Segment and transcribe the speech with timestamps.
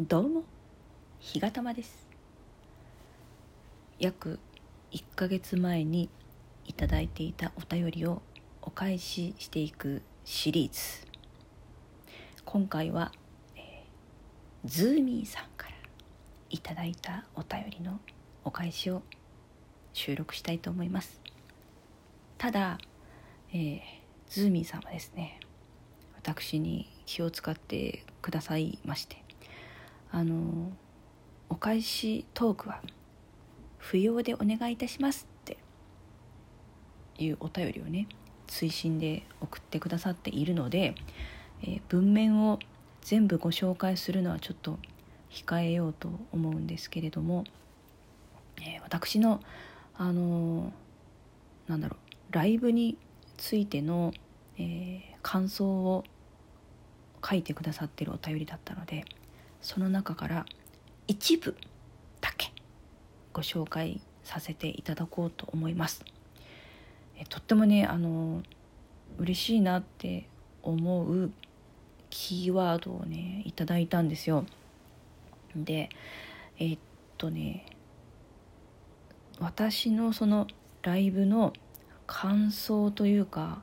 [0.00, 0.44] どうも。
[1.18, 2.06] 日がたまです。
[3.98, 4.38] 約
[4.92, 6.08] 1ヶ月前に
[6.66, 8.22] いただいていたお便りを
[8.62, 11.04] お返ししていくシリーズ。
[12.44, 13.10] 今回は、
[13.56, 15.74] えー、ズーミーさんから
[16.48, 17.98] いただいたお便りの
[18.44, 19.02] お返しを
[19.94, 21.20] 収録したいと思います。
[22.38, 22.78] ただ、
[23.52, 23.80] えー、
[24.28, 25.40] ズーミーさんはですね
[26.14, 29.27] 私に気を使ってくださいまして。
[30.10, 30.72] あの
[31.48, 32.80] お返しトークは
[33.78, 35.56] 不要でお願いいたしますって
[37.18, 38.06] いうお便りをね
[38.46, 40.94] 追伸で送ってくださっているので、
[41.62, 42.58] えー、文面を
[43.02, 44.78] 全部ご紹介するのはちょっと
[45.30, 47.44] 控えようと思うんですけれども、
[48.60, 49.40] えー、私の
[49.96, 51.96] あのー、なんだろ
[52.30, 52.96] うライブに
[53.36, 54.12] ついての、
[54.58, 56.04] えー、感想を
[57.24, 59.04] 書いてくださってるお便りだったので
[59.60, 60.46] その中から
[61.06, 61.56] 一部
[62.20, 62.52] だけ
[63.32, 66.04] ご紹介させていただこうと思います。
[67.16, 68.42] えとってもねあの
[69.18, 70.28] 嬉しいなって
[70.62, 71.30] 思う
[72.10, 74.44] キーワードをねいただいたんですよ。
[75.56, 75.88] で
[76.58, 76.78] えっ
[77.16, 77.66] とね
[79.40, 80.46] 私のその
[80.82, 81.52] ライブの
[82.06, 83.62] 感想というか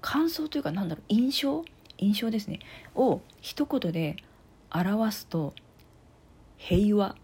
[0.00, 1.64] 感想というかなんだろう印象？
[1.98, 2.60] 印象ですね
[2.94, 4.16] を一言で
[4.70, 5.54] 表すと
[6.56, 7.16] 平和。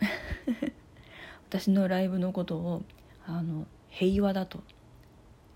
[1.48, 2.82] 私のライブのことを
[3.26, 4.62] あの平和だと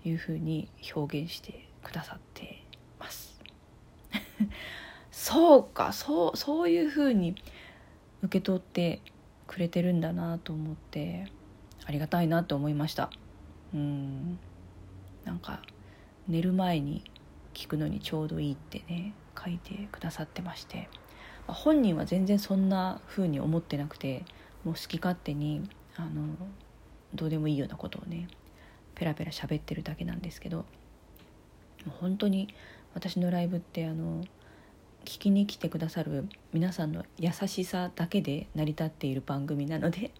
[0.03, 2.63] いうふうに表現してくださって
[2.99, 3.39] ます。
[5.11, 7.35] そうかそうそういうふうに
[8.21, 9.01] 受け取って
[9.45, 11.25] くれてるんだなと思って
[11.85, 13.09] ありがたいなと思いました。
[13.73, 14.39] うん。
[15.25, 15.61] なんか
[16.27, 17.03] 寝る前に
[17.53, 19.13] 聞くのにちょうどいいってね。
[19.43, 20.89] 書いてくださってまして
[21.47, 24.25] 本人は全然そんな風に思ってなくて
[24.63, 26.35] もう好き勝手にあの
[27.15, 28.27] どうでもいいようなことをね
[28.95, 30.65] ペラペラ喋ってるだけなんですけど
[31.99, 32.53] 本当に
[32.93, 34.23] 私のライブってあの
[35.05, 40.11] 聞きに来てくださる皆さんの優しさだけで成り立っている番組なので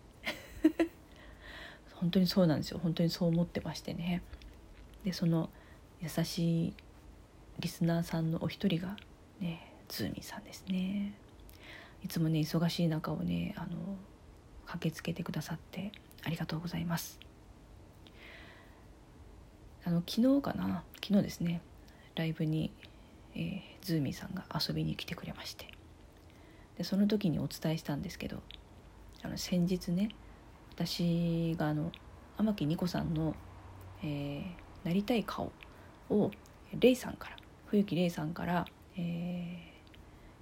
[1.96, 2.80] 本当にそうなんですよ。
[2.82, 4.22] 本当にそう思ってましてね。
[5.04, 5.50] でその
[6.02, 6.74] 優しい
[7.60, 8.96] リスナーさんのお一人が
[9.40, 11.14] ねズーミーさんですね。
[12.04, 13.68] いつもね忙しい中をねあの
[14.66, 15.92] 駆けつけてくださって
[16.24, 17.20] ありがとうございます。
[19.86, 20.84] あの昨日かな？
[21.04, 21.62] 昨日ですね
[22.16, 22.72] ライブに、
[23.36, 25.68] えー、ズーミーさんが遊びに来てくれまして。
[26.78, 28.42] でその時にお伝えしたんですけど
[29.22, 30.10] あの先日ね
[30.76, 31.92] 私があの
[32.38, 33.36] 天木ニコさんの、
[34.02, 35.52] えー、なりたい顔
[36.10, 36.32] を
[36.80, 37.36] レイさんから
[37.66, 38.66] 冬木玲さんから、
[38.98, 39.72] え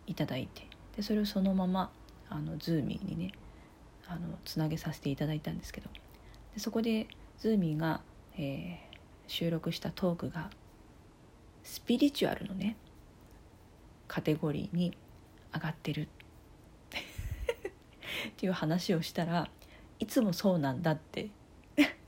[0.07, 1.91] ー、いただいてでそれをそのまま
[2.29, 3.31] あのズーミーにね
[4.07, 5.89] あのつなげさせていただいたんですけど
[6.53, 7.07] でそこで
[7.39, 8.01] ズーミーが、
[8.37, 8.77] えー、
[9.27, 10.49] 収録したトークが
[11.63, 12.77] スピリチュアルのね
[14.07, 14.97] カテゴリーに
[15.53, 16.07] 上がってる。
[18.29, 19.49] っていう話をしたら
[19.99, 21.29] いつもそうなんだって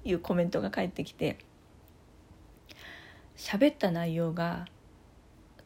[0.04, 1.38] いうコメントが返ってきて
[3.36, 4.68] 喋った内容が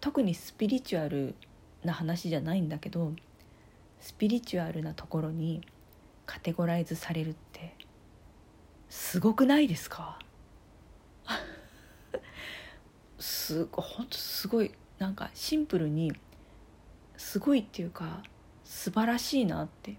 [0.04, 1.34] 特にスピリチュアル
[1.82, 3.14] な話じゃないんだけど
[4.02, 5.66] スピリチュアルなところに
[6.26, 7.74] カテゴライズされるって
[8.90, 10.20] すごくないですか？
[13.18, 16.12] すごほんとすごいなんかシンプルに
[17.16, 18.24] すごいっていうか
[18.66, 19.96] 素晴らしいなって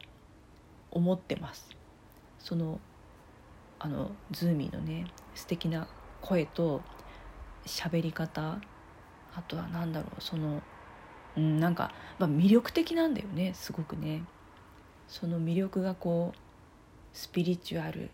[0.91, 1.71] 思ってます。
[2.39, 2.79] その
[3.79, 5.89] あのズーミーのね素敵な
[6.21, 6.83] 声と
[7.65, 8.61] 喋り方
[9.37, 10.63] あとは何だろうその、
[11.37, 14.23] うん、なんか、まあ、魅力的なんだよねすごくね。
[15.09, 16.39] その魅力がこう
[17.13, 18.11] スピリチュアル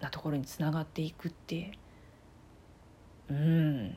[0.00, 1.78] なところにつながっていくって。
[3.28, 3.96] うん。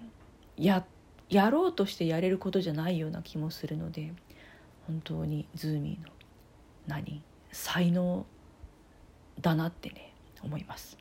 [0.58, 0.86] や
[1.30, 4.12] やろうとしてやれることじゃないような気もするので
[4.88, 6.12] 本当にズーミーの
[6.88, 7.22] 何？
[7.52, 8.26] 才能
[9.40, 10.98] だなってね思います。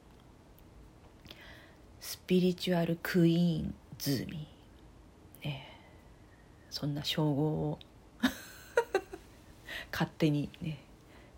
[2.00, 4.57] スピリチュアルクイーンズーミー。
[6.70, 7.78] そんな称号を。
[9.92, 10.82] 勝手にね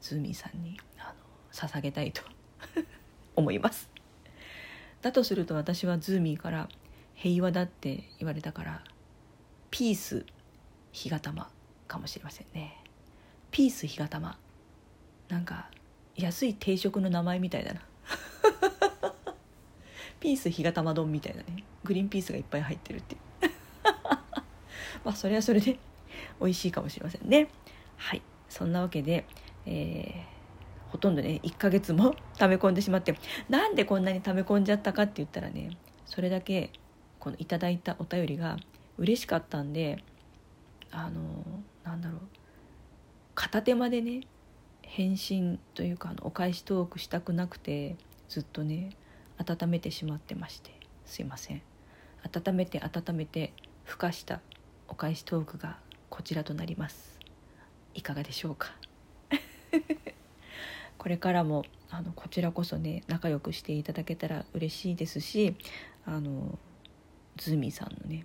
[0.00, 1.14] ズーミーさんにあの
[1.52, 2.22] 捧げたいと
[3.36, 3.88] 思います。
[5.02, 6.68] だとすると私はズーミーから
[7.14, 8.84] 平和だって言われたから
[9.70, 10.24] ピース
[10.92, 11.50] 日がたま
[11.86, 12.76] かもしれませんね。
[13.50, 14.38] ピース日がたま
[15.28, 15.70] なんか
[16.16, 17.82] 安い定食の名前みたいだな。
[20.20, 23.20] ピース日がたま丼みたいなねグリーンピースがいっぱい入ってるっていう。
[25.04, 25.78] まあそれはそれで
[26.40, 27.48] 美味しいかもしれませんね。
[27.96, 28.22] はい。
[28.48, 29.24] そんなわけで、
[29.64, 33.14] えー、ほとんどね1ヶ月も 溜め込んでしまって
[33.48, 35.70] なんでこんなに溜め込んじゃったかって言ったらね
[36.04, 36.70] それだけ
[37.20, 38.58] このいただいたお便りが
[38.98, 40.02] 嬉しかったんで
[40.90, 41.20] あの
[41.84, 42.20] なんだろう
[43.34, 44.22] 片手間でね
[44.82, 47.96] 返信というかあのお返しトークしたくなくて
[48.28, 48.90] ずっとね
[49.38, 50.72] 温めてしまってまして
[51.06, 51.62] すいません。
[52.22, 53.54] 温めて温めて
[53.86, 54.40] 孵化した
[55.00, 55.78] お返しトークが
[56.10, 57.18] こちらとなります。
[57.94, 58.76] いかがでしょうか？
[60.98, 65.56] これからもあのこちらこそね仲良くしていただけたら嬉しいですし
[66.04, 66.58] あの
[67.38, 68.24] ズーミーさんのね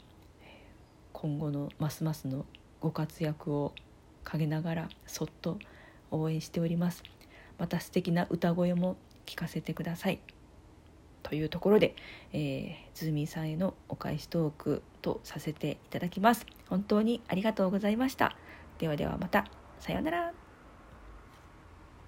[1.13, 2.45] 今後のますますの
[2.81, 3.73] ご活躍を
[4.25, 5.57] 陰ながらそっと
[6.11, 7.03] 応援しております。
[7.57, 10.19] また素敵な歌声も聞かせてください。
[11.25, 11.95] というところで、
[12.33, 16.45] えー、ズーミーさんへのお返しトークとさせていただきます。
[16.69, 18.37] 本当にありがとうございました。
[18.77, 19.45] ではではまた。
[19.79, 20.44] さようなら。